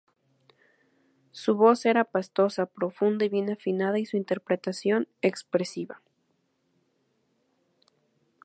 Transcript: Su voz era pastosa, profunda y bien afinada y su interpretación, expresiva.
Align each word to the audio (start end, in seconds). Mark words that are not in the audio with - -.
Su 1.31 1.53
voz 1.55 1.85
era 1.85 2.05
pastosa, 2.05 2.65
profunda 2.65 3.25
y 3.25 3.29
bien 3.29 3.51
afinada 3.51 3.99
y 3.99 4.07
su 4.07 4.17
interpretación, 4.17 5.07
expresiva. 5.21 6.01